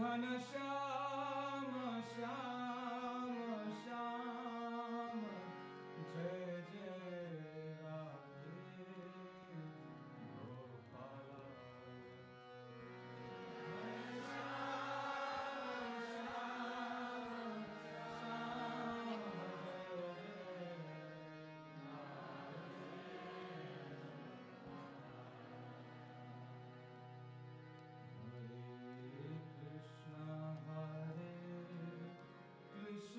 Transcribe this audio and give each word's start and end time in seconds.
ونشاء 0.00 0.89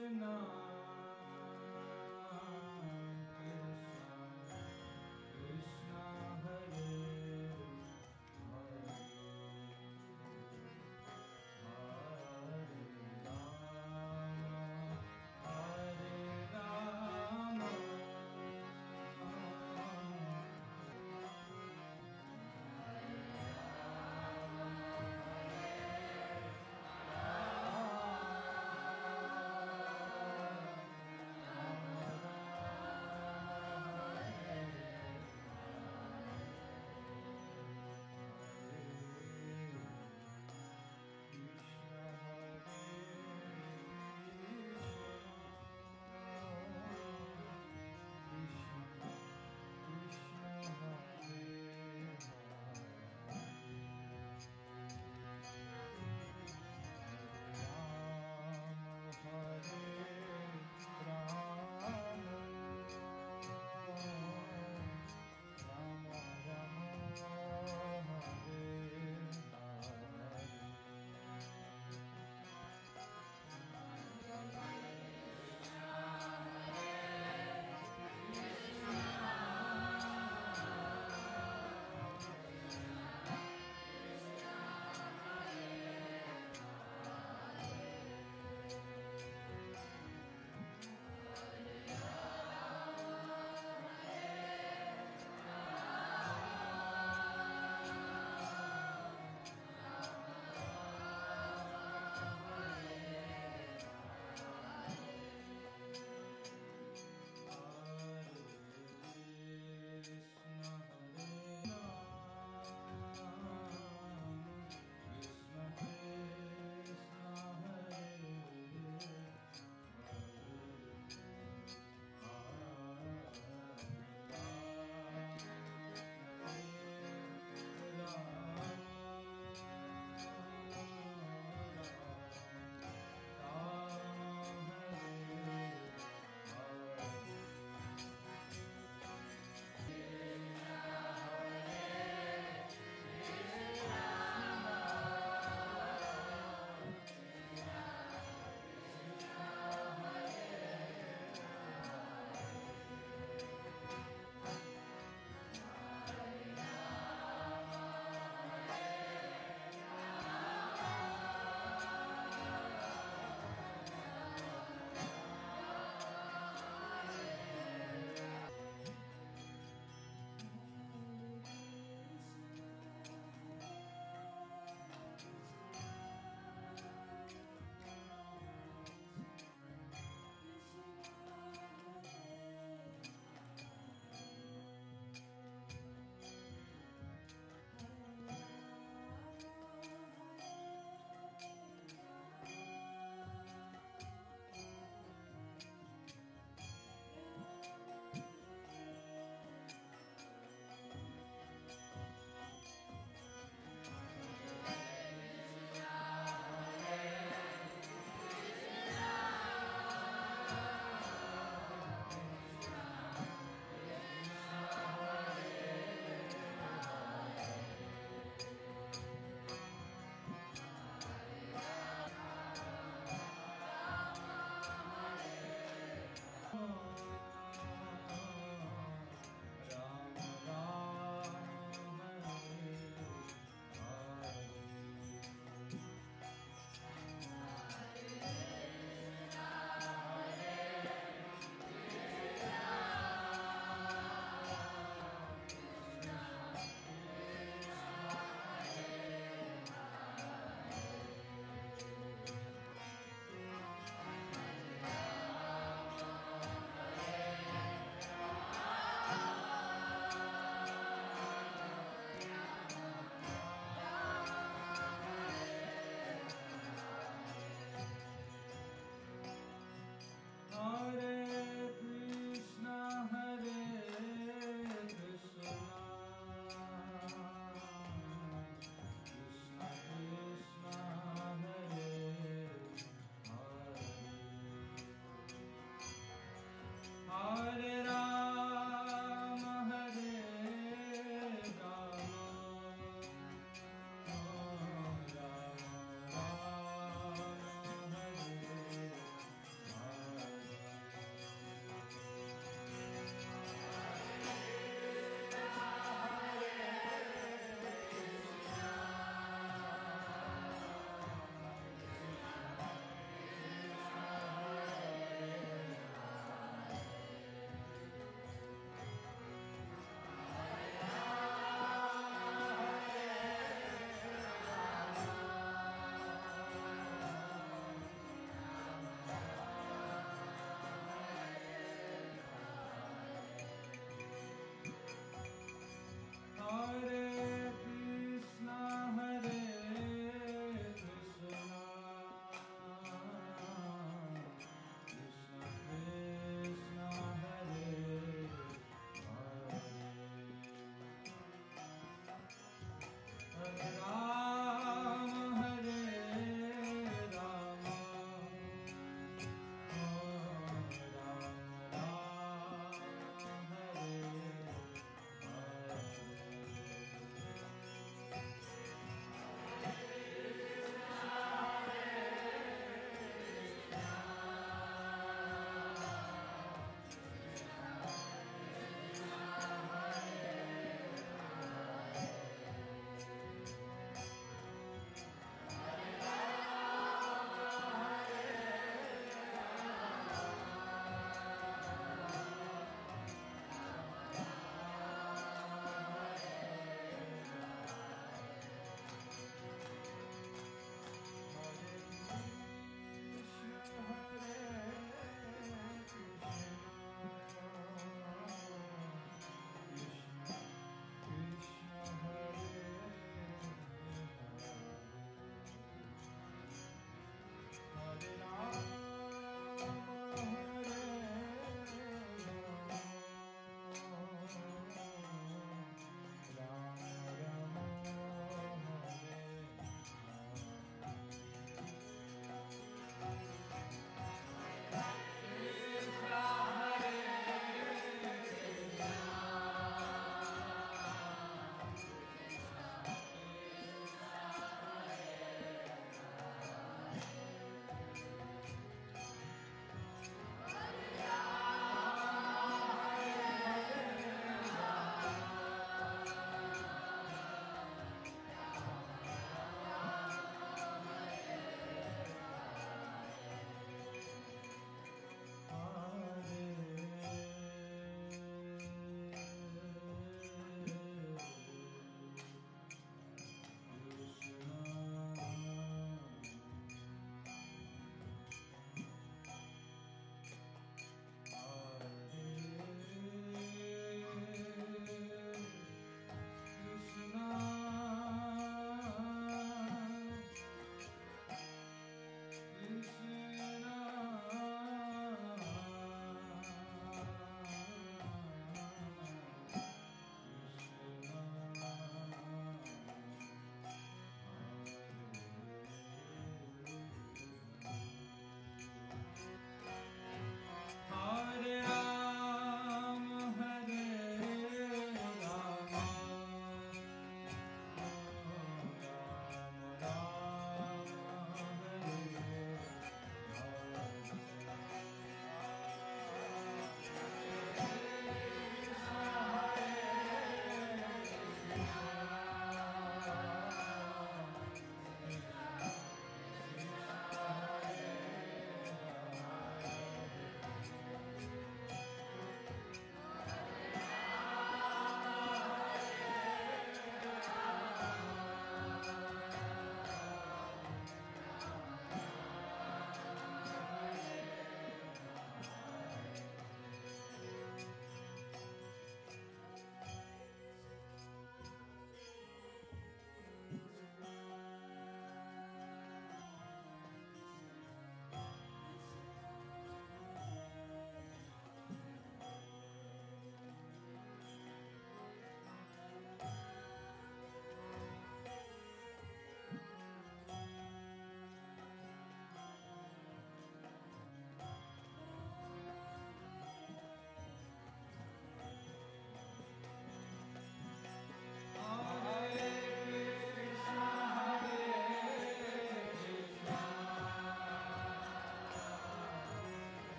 tonight. 0.00 0.59